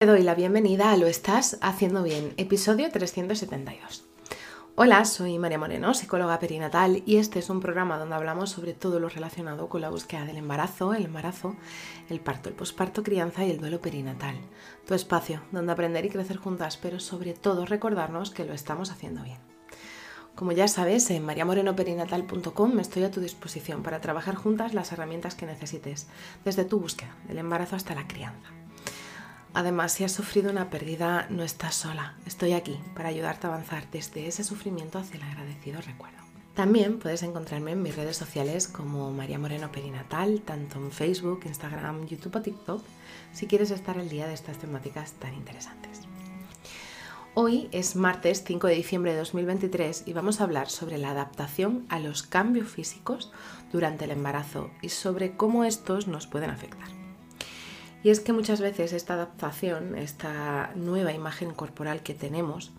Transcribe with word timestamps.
Te 0.00 0.06
doy 0.06 0.22
la 0.22 0.36
bienvenida 0.36 0.92
a 0.92 0.96
Lo 0.96 1.08
Estás 1.08 1.58
Haciendo 1.60 2.04
Bien, 2.04 2.32
episodio 2.36 2.88
372. 2.88 4.04
Hola, 4.76 5.04
soy 5.04 5.40
María 5.40 5.58
Moreno, 5.58 5.92
psicóloga 5.92 6.38
perinatal, 6.38 7.02
y 7.04 7.16
este 7.16 7.40
es 7.40 7.50
un 7.50 7.58
programa 7.58 7.98
donde 7.98 8.14
hablamos 8.14 8.50
sobre 8.50 8.74
todo 8.74 9.00
lo 9.00 9.08
relacionado 9.08 9.68
con 9.68 9.80
la 9.80 9.90
búsqueda 9.90 10.24
del 10.24 10.36
embarazo, 10.36 10.94
el 10.94 11.06
embarazo, 11.06 11.56
el 12.08 12.20
parto, 12.20 12.48
el 12.48 12.54
posparto, 12.54 13.02
crianza 13.02 13.44
y 13.44 13.50
el 13.50 13.58
duelo 13.58 13.80
perinatal. 13.80 14.36
Tu 14.86 14.94
espacio 14.94 15.42
donde 15.50 15.72
aprender 15.72 16.04
y 16.04 16.10
crecer 16.10 16.36
juntas, 16.36 16.76
pero 16.76 17.00
sobre 17.00 17.34
todo 17.34 17.66
recordarnos 17.66 18.30
que 18.30 18.44
lo 18.44 18.54
estamos 18.54 18.92
haciendo 18.92 19.24
bien. 19.24 19.40
Como 20.36 20.52
ya 20.52 20.68
sabes, 20.68 21.10
en 21.10 21.24
mariamorenoperinatal.com 21.24 22.78
estoy 22.78 23.02
a 23.02 23.10
tu 23.10 23.20
disposición 23.20 23.82
para 23.82 24.00
trabajar 24.00 24.36
juntas 24.36 24.74
las 24.74 24.92
herramientas 24.92 25.34
que 25.34 25.46
necesites, 25.46 26.06
desde 26.44 26.64
tu 26.64 26.78
búsqueda, 26.78 27.16
del 27.26 27.38
embarazo 27.38 27.74
hasta 27.74 27.96
la 27.96 28.06
crianza. 28.06 28.52
Además, 29.54 29.92
si 29.92 30.04
has 30.04 30.12
sufrido 30.12 30.50
una 30.50 30.70
pérdida, 30.70 31.26
no 31.30 31.42
estás 31.42 31.74
sola. 31.74 32.16
Estoy 32.26 32.52
aquí 32.52 32.78
para 32.94 33.08
ayudarte 33.08 33.46
a 33.46 33.50
avanzar 33.50 33.90
desde 33.90 34.26
ese 34.26 34.44
sufrimiento 34.44 34.98
hacia 34.98 35.16
el 35.16 35.22
agradecido 35.22 35.80
recuerdo. 35.80 36.18
También 36.54 36.98
puedes 36.98 37.22
encontrarme 37.22 37.70
en 37.70 37.82
mis 37.82 37.94
redes 37.94 38.16
sociales 38.16 38.66
como 38.66 39.12
María 39.12 39.38
Moreno 39.38 39.70
Perinatal, 39.70 40.42
tanto 40.42 40.78
en 40.78 40.90
Facebook, 40.90 41.42
Instagram, 41.44 42.06
YouTube 42.06 42.34
o 42.34 42.42
TikTok, 42.42 42.82
si 43.32 43.46
quieres 43.46 43.70
estar 43.70 43.96
al 43.96 44.08
día 44.08 44.26
de 44.26 44.34
estas 44.34 44.58
temáticas 44.58 45.12
tan 45.12 45.34
interesantes. 45.34 46.00
Hoy 47.34 47.68
es 47.70 47.94
martes 47.94 48.42
5 48.44 48.66
de 48.66 48.74
diciembre 48.74 49.12
de 49.12 49.18
2023 49.18 50.02
y 50.06 50.12
vamos 50.12 50.40
a 50.40 50.44
hablar 50.44 50.68
sobre 50.68 50.98
la 50.98 51.12
adaptación 51.12 51.86
a 51.88 52.00
los 52.00 52.24
cambios 52.24 52.68
físicos 52.68 53.30
durante 53.70 54.06
el 54.06 54.10
embarazo 54.10 54.70
y 54.82 54.88
sobre 54.88 55.36
cómo 55.36 55.62
estos 55.62 56.08
nos 56.08 56.26
pueden 56.26 56.50
afectar. 56.50 56.97
Y 58.02 58.10
es 58.10 58.20
que 58.20 58.32
muchas 58.32 58.60
veces 58.60 58.92
esta 58.92 59.14
adaptación, 59.14 59.96
esta 59.96 60.70
nueva 60.76 61.12
imagen 61.12 61.52
corporal 61.52 62.02
que 62.02 62.14
tenemos, 62.14 62.70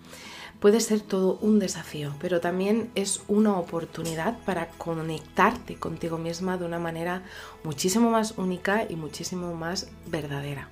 puede 0.59 0.81
ser 0.81 1.01
todo 1.01 1.37
un 1.41 1.59
desafío, 1.59 2.13
pero 2.19 2.39
también 2.39 2.89
es 2.95 3.21
una 3.27 3.57
oportunidad 3.57 4.37
para 4.45 4.69
conectarte 4.69 5.75
contigo 5.75 6.17
misma 6.17 6.57
de 6.57 6.65
una 6.65 6.79
manera 6.79 7.23
muchísimo 7.63 8.11
más 8.11 8.37
única 8.37 8.85
y 8.89 8.95
muchísimo 8.95 9.53
más 9.55 9.89
verdadera. 10.07 10.69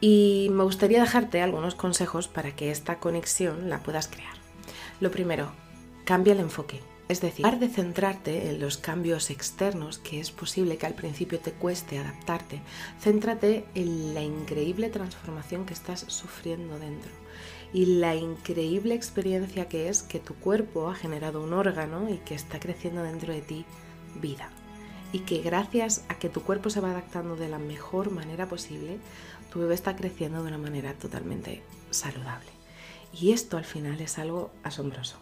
Y 0.00 0.48
me 0.50 0.64
gustaría 0.64 1.00
dejarte 1.00 1.42
algunos 1.42 1.74
consejos 1.74 2.28
para 2.28 2.56
que 2.56 2.70
esta 2.70 2.98
conexión 2.98 3.70
la 3.70 3.82
puedas 3.82 4.08
crear. 4.08 4.34
Lo 5.00 5.10
primero, 5.10 5.52
cambia 6.04 6.32
el 6.32 6.40
enfoque. 6.40 6.91
Es 7.12 7.20
decir, 7.20 7.44
de 7.44 7.68
centrarte 7.68 8.48
en 8.48 8.58
los 8.58 8.78
cambios 8.78 9.28
externos, 9.28 9.98
que 9.98 10.18
es 10.18 10.30
posible 10.30 10.78
que 10.78 10.86
al 10.86 10.94
principio 10.94 11.38
te 11.40 11.52
cueste 11.52 11.98
adaptarte, 11.98 12.62
céntrate 13.02 13.66
en 13.74 14.14
la 14.14 14.22
increíble 14.22 14.88
transformación 14.88 15.66
que 15.66 15.74
estás 15.74 16.06
sufriendo 16.08 16.78
dentro 16.78 17.10
y 17.74 17.84
la 17.84 18.14
increíble 18.14 18.94
experiencia 18.94 19.68
que 19.68 19.90
es 19.90 20.02
que 20.02 20.20
tu 20.20 20.36
cuerpo 20.36 20.88
ha 20.88 20.94
generado 20.94 21.42
un 21.42 21.52
órgano 21.52 22.08
y 22.08 22.16
que 22.16 22.34
está 22.34 22.58
creciendo 22.58 23.02
dentro 23.02 23.34
de 23.34 23.42
ti 23.42 23.66
vida. 24.18 24.48
Y 25.12 25.18
que 25.18 25.42
gracias 25.42 26.06
a 26.08 26.14
que 26.18 26.30
tu 26.30 26.40
cuerpo 26.40 26.70
se 26.70 26.80
va 26.80 26.92
adaptando 26.92 27.36
de 27.36 27.50
la 27.50 27.58
mejor 27.58 28.10
manera 28.10 28.48
posible, 28.48 28.96
tu 29.52 29.58
bebé 29.58 29.74
está 29.74 29.96
creciendo 29.96 30.42
de 30.42 30.48
una 30.48 30.56
manera 30.56 30.94
totalmente 30.94 31.62
saludable. 31.90 32.48
Y 33.12 33.32
esto 33.32 33.58
al 33.58 33.66
final 33.66 34.00
es 34.00 34.18
algo 34.18 34.50
asombroso 34.62 35.18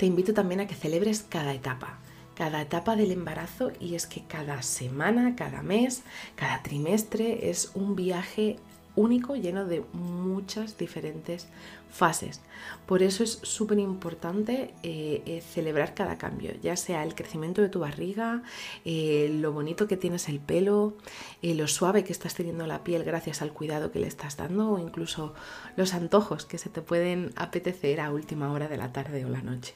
te 0.00 0.06
invito 0.06 0.32
también 0.32 0.60
a 0.60 0.66
que 0.66 0.74
celebres 0.74 1.26
cada 1.28 1.52
etapa, 1.52 1.98
cada 2.34 2.62
etapa 2.62 2.96
del 2.96 3.12
embarazo 3.12 3.70
y 3.78 3.96
es 3.96 4.06
que 4.06 4.22
cada 4.22 4.62
semana, 4.62 5.36
cada 5.36 5.60
mes, 5.60 6.04
cada 6.36 6.62
trimestre 6.62 7.50
es 7.50 7.72
un 7.74 7.96
viaje 7.96 8.56
único 8.96 9.36
lleno 9.36 9.66
de 9.66 9.84
muchas 9.92 10.78
diferentes 10.78 11.48
fases. 11.92 12.40
Por 12.86 13.02
eso 13.02 13.22
es 13.22 13.40
súper 13.42 13.78
importante 13.78 14.72
eh, 14.82 15.22
eh, 15.26 15.42
celebrar 15.42 15.92
cada 15.92 16.16
cambio, 16.16 16.54
ya 16.62 16.78
sea 16.78 17.04
el 17.04 17.14
crecimiento 17.14 17.60
de 17.60 17.68
tu 17.68 17.80
barriga, 17.80 18.42
eh, 18.86 19.28
lo 19.38 19.52
bonito 19.52 19.86
que 19.86 19.98
tienes 19.98 20.30
el 20.30 20.40
pelo, 20.40 20.94
lo 21.42 21.68
suave 21.68 22.04
que 22.04 22.12
estás 22.12 22.34
teniendo 22.34 22.66
la 22.66 22.84
piel 22.84 23.04
gracias 23.04 23.42
al 23.42 23.52
cuidado 23.52 23.92
que 23.92 23.98
le 23.98 24.06
estás 24.06 24.38
dando 24.38 24.70
o 24.70 24.78
incluso 24.78 25.34
los 25.76 25.92
antojos 25.92 26.46
que 26.46 26.56
se 26.56 26.70
te 26.70 26.80
pueden 26.80 27.32
apetecer 27.36 28.00
a 28.00 28.10
última 28.10 28.50
hora 28.50 28.66
de 28.66 28.78
la 28.78 28.94
tarde 28.94 29.26
o 29.26 29.28
la 29.28 29.42
noche. 29.42 29.74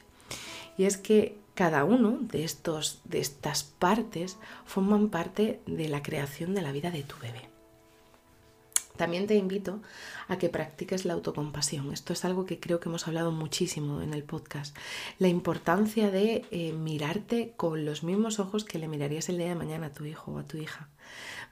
Y 0.77 0.85
es 0.85 0.97
que 0.97 1.37
cada 1.55 1.85
uno 1.85 2.17
de, 2.21 2.43
estos, 2.43 3.01
de 3.05 3.19
estas 3.19 3.63
partes 3.63 4.37
forman 4.65 5.09
parte 5.09 5.61
de 5.65 5.87
la 5.87 6.03
creación 6.03 6.53
de 6.53 6.61
la 6.61 6.71
vida 6.71 6.91
de 6.91 7.03
tu 7.03 7.15
bebé. 7.21 7.55
También 8.97 9.27
te 9.27 9.35
invito 9.35 9.81
a 10.27 10.37
que 10.37 10.49
practiques 10.49 11.05
la 11.05 11.13
autocompasión. 11.13 11.91
Esto 11.91 12.13
es 12.13 12.23
algo 12.23 12.45
que 12.45 12.59
creo 12.59 12.79
que 12.79 12.89
hemos 12.89 13.07
hablado 13.07 13.31
muchísimo 13.31 14.01
en 14.01 14.13
el 14.13 14.23
podcast. 14.23 14.75
La 15.19 15.27
importancia 15.27 16.11
de 16.11 16.45
eh, 16.51 16.71
mirarte 16.71 17.53
con 17.57 17.83
los 17.85 18.03
mismos 18.03 18.39
ojos 18.39 18.63
que 18.63 18.79
le 18.79 18.87
mirarías 18.87 19.27
el 19.29 19.37
día 19.37 19.49
de 19.49 19.55
mañana 19.55 19.87
a 19.87 19.93
tu 19.93 20.05
hijo 20.05 20.31
o 20.31 20.39
a 20.39 20.43
tu 20.43 20.57
hija. 20.57 20.89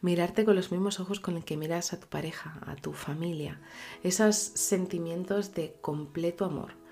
Mirarte 0.02 0.46
con 0.46 0.56
los 0.56 0.72
mismos 0.72 1.00
ojos 1.00 1.20
con 1.20 1.36
el 1.36 1.44
que 1.44 1.58
miras 1.58 1.92
a 1.94 2.00
tu 2.00 2.08
pareja, 2.08 2.60
a 2.66 2.76
tu 2.76 2.94
familia. 2.94 3.60
Esos 4.04 4.36
sentimientos 4.36 5.54
de 5.54 5.76
completo 5.82 6.46
amor 6.46 6.83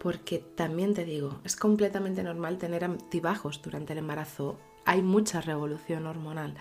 porque 0.00 0.38
también 0.38 0.94
te 0.94 1.04
digo, 1.04 1.40
es 1.44 1.56
completamente 1.56 2.22
normal 2.22 2.56
tener 2.56 2.84
altibajos 2.84 3.60
durante 3.60 3.92
el 3.92 3.98
embarazo, 3.98 4.58
hay 4.86 5.02
mucha 5.02 5.42
revolución 5.42 6.06
hormonal, 6.06 6.54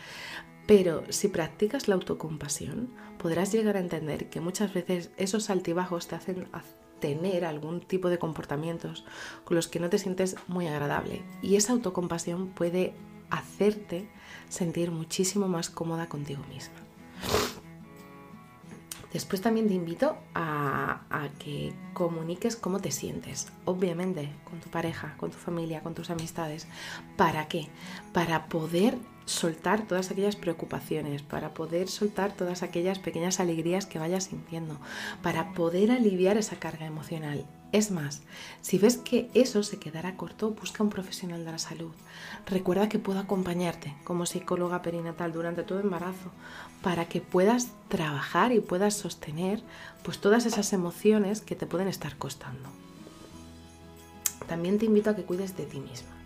pero 0.67 1.03
si 1.09 1.29
practicas 1.29 1.87
la 1.87 1.95
autocompasión, 1.95 2.89
podrás 3.17 3.53
llegar 3.53 3.77
a 3.77 3.79
entender 3.79 4.29
que 4.29 4.41
muchas 4.41 4.73
veces 4.73 5.11
esos 5.15 5.49
altibajos 5.49 6.07
te 6.07 6.15
hacen 6.15 6.47
tener 6.99 7.45
algún 7.45 7.79
tipo 7.79 8.09
de 8.09 8.19
comportamientos 8.19 9.05
con 9.45 9.55
los 9.55 9.69
que 9.69 9.79
no 9.79 9.89
te 9.89 9.97
sientes 9.97 10.35
muy 10.47 10.67
agradable. 10.67 11.23
Y 11.41 11.55
esa 11.55 11.71
autocompasión 11.71 12.49
puede 12.49 12.93
hacerte 13.29 14.09
sentir 14.49 14.91
muchísimo 14.91 15.47
más 15.47 15.69
cómoda 15.69 16.09
contigo 16.09 16.43
misma. 16.49 16.88
Después 19.13 19.41
también 19.41 19.67
te 19.67 19.73
invito 19.73 20.17
a, 20.35 21.01
que 21.39 21.73
comuniques 21.93 22.55
cómo 22.55 22.79
te 22.79 22.91
sientes, 22.91 23.47
obviamente, 23.65 24.29
con 24.49 24.59
tu 24.59 24.69
pareja, 24.69 25.15
con 25.17 25.31
tu 25.31 25.37
familia, 25.37 25.81
con 25.81 25.95
tus 25.95 26.09
amistades. 26.09 26.67
¿Para 27.17 27.47
qué? 27.47 27.67
Para 28.13 28.45
poder 28.45 28.97
soltar 29.25 29.87
todas 29.87 30.11
aquellas 30.11 30.35
preocupaciones, 30.35 31.21
para 31.23 31.53
poder 31.53 31.87
soltar 31.87 32.31
todas 32.33 32.63
aquellas 32.63 32.99
pequeñas 32.99 33.39
alegrías 33.39 33.85
que 33.85 33.99
vayas 33.99 34.25
sintiendo, 34.25 34.77
para 35.21 35.53
poder 35.53 35.91
aliviar 35.91 36.37
esa 36.37 36.57
carga 36.57 36.85
emocional. 36.85 37.45
Es 37.71 37.91
más, 37.91 38.21
si 38.61 38.79
ves 38.79 38.97
que 38.97 39.29
eso 39.35 39.61
se 39.61 39.77
quedará 39.77 40.15
corto, 40.15 40.51
busca 40.51 40.81
un 40.81 40.89
profesional 40.89 41.45
de 41.45 41.51
la 41.51 41.59
salud. 41.59 41.91
Recuerda 42.47 42.89
que 42.89 42.97
puedo 42.97 43.19
acompañarte 43.19 43.95
como 44.03 44.25
psicóloga 44.25 44.81
perinatal 44.81 45.31
durante 45.31 45.61
todo 45.61 45.79
embarazo 45.79 46.31
para 46.81 47.05
que 47.05 47.21
puedas 47.21 47.69
trabajar 47.87 48.53
y 48.53 48.59
puedas 48.59 48.95
sostener 48.95 49.61
pues 50.03 50.19
todas 50.19 50.47
esas 50.47 50.73
emociones 50.73 51.41
que 51.41 51.55
te 51.55 51.67
pueden 51.67 51.87
estar 51.87 52.17
costando. 52.17 52.69
También 54.47 54.79
te 54.79 54.85
invito 54.85 55.11
a 55.11 55.15
que 55.15 55.23
cuides 55.23 55.55
de 55.55 55.65
ti 55.65 55.79
misma. 55.79 56.18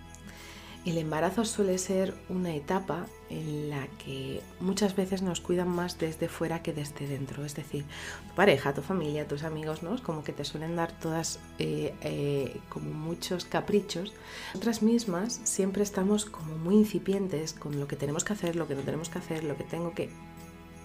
El 0.85 0.97
embarazo 0.97 1.45
suele 1.45 1.77
ser 1.77 2.13
una 2.27 2.53
etapa 2.53 3.05
en 3.29 3.69
la 3.69 3.87
que 4.03 4.41
muchas 4.59 4.95
veces 4.97 5.21
nos 5.21 5.39
cuidan 5.39 5.69
más 5.69 5.97
desde 5.97 6.27
fuera 6.27 6.61
que 6.61 6.73
desde 6.73 7.07
dentro. 7.07 7.45
Es 7.45 7.55
decir, 7.55 7.85
tu 8.27 8.35
pareja, 8.35 8.73
tu 8.73 8.81
familia, 8.81 9.27
tus 9.27 9.43
amigos, 9.43 9.81
¿no? 9.81 10.01
Como 10.03 10.25
que 10.25 10.33
te 10.33 10.43
suelen 10.43 10.75
dar 10.75 10.91
todas 10.91 11.39
eh, 11.57 11.95
eh, 12.01 12.59
como 12.67 12.91
muchos 12.91 13.45
caprichos. 13.45 14.13
Nosotras 14.53 14.81
mismas 14.81 15.39
siempre 15.45 15.83
estamos 15.83 16.25
como 16.25 16.57
muy 16.57 16.75
incipientes 16.75 17.53
con 17.53 17.79
lo 17.79 17.87
que 17.87 17.95
tenemos 17.95 18.25
que 18.25 18.33
hacer, 18.33 18.57
lo 18.57 18.67
que 18.67 18.75
no 18.75 18.81
tenemos 18.81 19.07
que 19.07 19.19
hacer, 19.19 19.45
lo 19.45 19.55
que 19.55 19.63
tengo 19.63 19.93
que... 19.93 20.09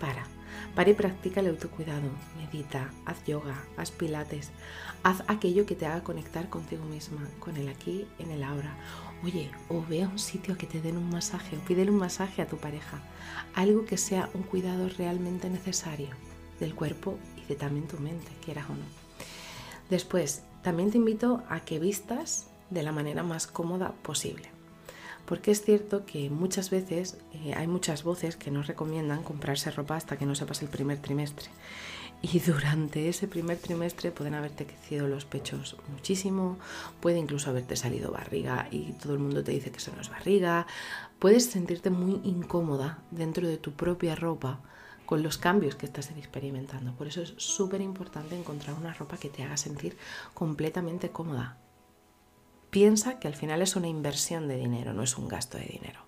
Para. 0.00 0.24
Para 0.74 0.90
y 0.90 0.94
practica 0.94 1.40
el 1.40 1.48
autocuidado. 1.48 2.08
Medita, 2.36 2.90
haz 3.04 3.24
yoga, 3.24 3.64
haz 3.76 3.90
pilates. 3.90 4.50
Haz 5.02 5.22
aquello 5.28 5.66
que 5.66 5.74
te 5.74 5.86
haga 5.86 6.02
conectar 6.02 6.48
contigo 6.48 6.84
misma, 6.84 7.20
con 7.38 7.56
el 7.56 7.68
aquí, 7.68 8.06
en 8.18 8.30
el 8.30 8.42
ahora 8.42 8.74
Oye, 9.24 9.50
o 9.68 9.84
ve 9.84 10.04
a 10.04 10.08
un 10.08 10.18
sitio 10.18 10.56
que 10.56 10.66
te 10.66 10.80
den 10.80 10.96
un 10.96 11.10
masaje 11.10 11.56
o 11.56 11.60
pídele 11.60 11.90
un 11.90 11.98
masaje 11.98 12.40
a 12.40 12.46
tu 12.46 12.56
pareja. 12.56 13.00
Algo 13.54 13.84
que 13.84 13.98
sea 13.98 14.30
un 14.34 14.42
cuidado 14.42 14.88
realmente 14.96 15.50
necesario 15.50 16.10
del 16.60 16.74
cuerpo 16.74 17.18
y 17.36 17.44
de 17.48 17.56
también 17.56 17.88
tu 17.88 17.98
mente, 17.98 18.30
quieras 18.44 18.66
o 18.70 18.74
no. 18.74 18.84
Después, 19.90 20.42
también 20.62 20.90
te 20.90 20.98
invito 20.98 21.42
a 21.48 21.60
que 21.60 21.80
vistas 21.80 22.46
de 22.70 22.82
la 22.82 22.92
manera 22.92 23.22
más 23.22 23.46
cómoda 23.46 23.92
posible. 24.02 24.57
Porque 25.28 25.50
es 25.50 25.62
cierto 25.62 26.06
que 26.06 26.30
muchas 26.30 26.70
veces 26.70 27.18
eh, 27.34 27.52
hay 27.54 27.66
muchas 27.66 28.02
voces 28.02 28.36
que 28.36 28.50
nos 28.50 28.66
recomiendan 28.66 29.22
comprarse 29.22 29.70
ropa 29.70 29.96
hasta 29.96 30.16
que 30.16 30.24
no 30.24 30.34
sepas 30.34 30.62
el 30.62 30.68
primer 30.68 30.98
trimestre 30.98 31.50
y 32.22 32.38
durante 32.46 33.08
ese 33.08 33.28
primer 33.28 33.58
trimestre 33.58 34.10
pueden 34.10 34.34
haberte 34.34 34.66
crecido 34.66 35.06
los 35.06 35.24
pechos 35.24 35.76
muchísimo, 35.88 36.58
puede 37.00 37.18
incluso 37.18 37.50
haberte 37.50 37.76
salido 37.76 38.10
barriga 38.10 38.68
y 38.70 38.92
todo 38.92 39.12
el 39.12 39.18
mundo 39.18 39.44
te 39.44 39.52
dice 39.52 39.70
que 39.70 39.78
eso 39.78 39.92
no 39.94 40.00
es 40.00 40.10
barriga, 40.10 40.66
puedes 41.18 41.44
sentirte 41.44 41.90
muy 41.90 42.20
incómoda 42.24 42.98
dentro 43.10 43.46
de 43.46 43.58
tu 43.58 43.72
propia 43.72 44.14
ropa 44.14 44.60
con 45.06 45.22
los 45.22 45.38
cambios 45.38 45.74
que 45.74 45.86
estás 45.86 46.10
experimentando. 46.10 46.92
Por 46.94 47.06
eso 47.06 47.22
es 47.22 47.34
súper 47.38 47.80
importante 47.80 48.38
encontrar 48.38 48.76
una 48.76 48.92
ropa 48.92 49.16
que 49.16 49.30
te 49.30 49.42
haga 49.42 49.56
sentir 49.56 49.96
completamente 50.34 51.10
cómoda. 51.10 51.56
Piensa 52.70 53.18
que 53.18 53.28
al 53.28 53.34
final 53.34 53.62
es 53.62 53.76
una 53.76 53.88
inversión 53.88 54.48
de 54.48 54.56
dinero, 54.56 54.92
no 54.92 55.02
es 55.02 55.16
un 55.16 55.28
gasto 55.28 55.56
de 55.58 55.64
dinero. 55.64 56.00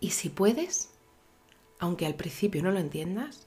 Y 0.00 0.10
si 0.10 0.28
puedes, 0.28 0.90
aunque 1.78 2.06
al 2.06 2.14
principio 2.14 2.62
no 2.62 2.70
lo 2.70 2.78
entiendas, 2.78 3.46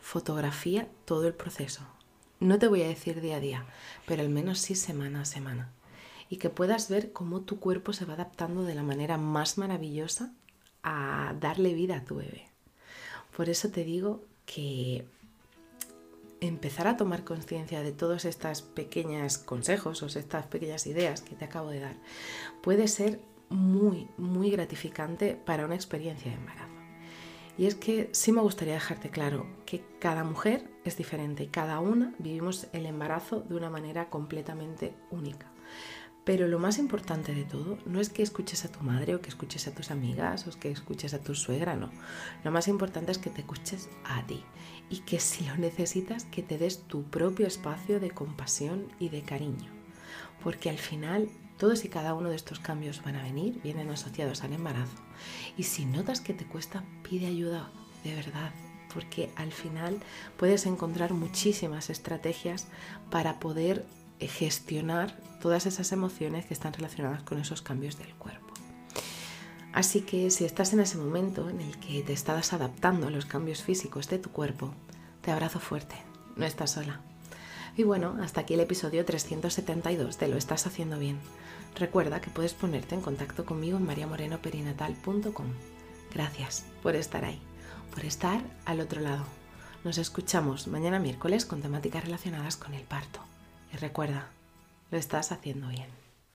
fotografía 0.00 0.88
todo 1.04 1.26
el 1.26 1.34
proceso. 1.34 1.82
No 2.40 2.58
te 2.58 2.68
voy 2.68 2.82
a 2.82 2.88
decir 2.88 3.20
día 3.20 3.36
a 3.36 3.40
día, 3.40 3.66
pero 4.06 4.22
al 4.22 4.30
menos 4.30 4.58
sí 4.58 4.74
semana 4.74 5.22
a 5.22 5.24
semana. 5.24 5.72
Y 6.30 6.36
que 6.36 6.50
puedas 6.50 6.88
ver 6.88 7.12
cómo 7.12 7.42
tu 7.42 7.58
cuerpo 7.58 7.92
se 7.92 8.04
va 8.04 8.14
adaptando 8.14 8.64
de 8.64 8.74
la 8.74 8.82
manera 8.82 9.16
más 9.16 9.58
maravillosa 9.58 10.32
a 10.82 11.34
darle 11.40 11.74
vida 11.74 11.96
a 11.96 12.04
tu 12.04 12.16
bebé. 12.16 12.48
Por 13.36 13.48
eso 13.48 13.70
te 13.70 13.84
digo 13.84 14.24
que 14.46 15.06
empezar 16.40 16.86
a 16.86 16.96
tomar 16.96 17.24
conciencia 17.24 17.82
de 17.82 17.92
todos 17.92 18.24
estos 18.24 18.62
pequeños 18.62 19.38
consejos 19.38 20.02
o 20.02 20.06
estas 20.06 20.46
pequeñas 20.46 20.86
ideas 20.86 21.20
que 21.20 21.34
te 21.34 21.44
acabo 21.44 21.70
de 21.70 21.80
dar 21.80 21.96
puede 22.62 22.88
ser 22.88 23.20
muy, 23.48 24.08
muy 24.16 24.50
gratificante 24.50 25.34
para 25.34 25.64
una 25.64 25.74
experiencia 25.74 26.30
de 26.30 26.36
embarazo. 26.36 26.68
Y 27.56 27.66
es 27.66 27.74
que 27.74 28.08
sí 28.12 28.30
me 28.30 28.40
gustaría 28.40 28.74
dejarte 28.74 29.10
claro 29.10 29.46
que 29.66 29.82
cada 29.98 30.22
mujer 30.22 30.70
es 30.84 30.96
diferente 30.96 31.42
y 31.42 31.48
cada 31.48 31.80
una 31.80 32.14
vivimos 32.18 32.68
el 32.72 32.86
embarazo 32.86 33.40
de 33.40 33.56
una 33.56 33.68
manera 33.68 34.10
completamente 34.10 34.94
única. 35.10 35.50
Pero 36.28 36.46
lo 36.46 36.58
más 36.58 36.76
importante 36.76 37.34
de 37.34 37.44
todo 37.44 37.78
no 37.86 38.02
es 38.02 38.10
que 38.10 38.22
escuches 38.22 38.66
a 38.66 38.70
tu 38.70 38.80
madre 38.80 39.14
o 39.14 39.22
que 39.22 39.30
escuches 39.30 39.66
a 39.66 39.74
tus 39.74 39.90
amigas 39.90 40.46
o 40.46 40.50
que 40.60 40.70
escuches 40.70 41.14
a 41.14 41.22
tu 41.22 41.34
suegra, 41.34 41.74
no. 41.74 41.90
Lo 42.44 42.50
más 42.50 42.68
importante 42.68 43.10
es 43.10 43.16
que 43.16 43.30
te 43.30 43.40
escuches 43.40 43.88
a 44.04 44.26
ti 44.26 44.44
y 44.90 44.98
que 44.98 45.20
si 45.20 45.46
lo 45.46 45.56
necesitas, 45.56 46.24
que 46.26 46.42
te 46.42 46.58
des 46.58 46.80
tu 46.80 47.04
propio 47.04 47.46
espacio 47.46 47.98
de 47.98 48.10
compasión 48.10 48.92
y 49.00 49.08
de 49.08 49.22
cariño. 49.22 49.72
Porque 50.44 50.68
al 50.68 50.76
final 50.76 51.30
todos 51.56 51.86
y 51.86 51.88
cada 51.88 52.12
uno 52.12 52.28
de 52.28 52.36
estos 52.36 52.60
cambios 52.60 53.02
van 53.02 53.16
a 53.16 53.22
venir, 53.22 53.62
vienen 53.62 53.88
asociados 53.88 54.44
al 54.44 54.52
embarazo. 54.52 54.98
Y 55.56 55.62
si 55.62 55.86
notas 55.86 56.20
que 56.20 56.34
te 56.34 56.44
cuesta, 56.44 56.84
pide 57.08 57.26
ayuda, 57.26 57.70
de 58.04 58.14
verdad, 58.14 58.52
porque 58.92 59.30
al 59.36 59.50
final 59.50 59.98
puedes 60.36 60.66
encontrar 60.66 61.14
muchísimas 61.14 61.88
estrategias 61.88 62.66
para 63.10 63.40
poder 63.40 63.86
gestionar 64.26 65.14
todas 65.40 65.66
esas 65.66 65.92
emociones 65.92 66.46
que 66.46 66.54
están 66.54 66.72
relacionadas 66.72 67.22
con 67.22 67.38
esos 67.38 67.62
cambios 67.62 67.98
del 67.98 68.12
cuerpo. 68.14 68.48
Así 69.72 70.00
que 70.00 70.30
si 70.30 70.44
estás 70.44 70.72
en 70.72 70.80
ese 70.80 70.98
momento 70.98 71.48
en 71.48 71.60
el 71.60 71.78
que 71.78 72.02
te 72.02 72.12
estás 72.12 72.52
adaptando 72.52 73.06
a 73.06 73.10
los 73.10 73.26
cambios 73.26 73.62
físicos 73.62 74.08
de 74.08 74.18
tu 74.18 74.30
cuerpo, 74.30 74.74
te 75.20 75.30
abrazo 75.30 75.60
fuerte, 75.60 75.94
no 76.36 76.46
estás 76.46 76.72
sola. 76.72 77.00
Y 77.76 77.84
bueno, 77.84 78.16
hasta 78.20 78.40
aquí 78.40 78.54
el 78.54 78.60
episodio 78.60 79.04
372 79.04 80.18
de 80.18 80.28
Lo 80.28 80.36
estás 80.36 80.66
haciendo 80.66 80.98
bien. 80.98 81.20
Recuerda 81.76 82.20
que 82.20 82.30
puedes 82.30 82.54
ponerte 82.54 82.96
en 82.96 83.02
contacto 83.02 83.44
conmigo 83.44 83.78
en 83.78 83.86
mariamorenoperinatal.com. 83.86 85.46
Gracias 86.12 86.64
por 86.82 86.96
estar 86.96 87.24
ahí, 87.24 87.40
por 87.94 88.04
estar 88.04 88.42
al 88.64 88.80
otro 88.80 89.00
lado. 89.00 89.24
Nos 89.84 89.98
escuchamos 89.98 90.66
mañana 90.66 90.98
miércoles 90.98 91.46
con 91.46 91.62
temáticas 91.62 92.02
relacionadas 92.02 92.56
con 92.56 92.74
el 92.74 92.82
parto. 92.82 93.27
Y 93.72 93.76
recuerda, 93.76 94.28
lo 94.90 94.98
estás 94.98 95.32
haciendo 95.32 95.68
bien. 95.68 95.88